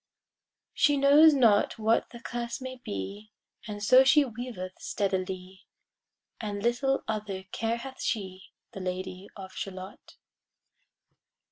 [0.73, 3.29] She knows not what the curse may be,
[3.67, 5.67] And so she weaveth steadily,
[6.39, 10.15] And little other care hath she, The Lady of Shalott.